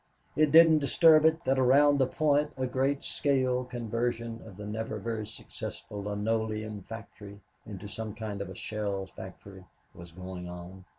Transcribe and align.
It 0.35 0.51
didn't 0.51 0.79
disturb 0.79 1.25
it 1.25 1.43
that 1.43 1.59
around 1.59 1.99
the 1.99 2.07
point 2.07 2.53
a 2.57 2.65
great 2.65 3.03
scale 3.03 3.63
conversion 3.63 4.41
of 4.47 4.57
the 4.57 4.65
never 4.65 4.97
very 4.97 5.27
successful 5.27 6.01
linoleum 6.05 6.81
factory 6.81 7.39
into 7.67 7.87
some 7.87 8.15
kind 8.15 8.41
of 8.41 8.49
a 8.49 8.55
shell 8.55 9.05
factory 9.05 9.63
was 9.93 10.11
going 10.11 10.49
on. 10.49 10.85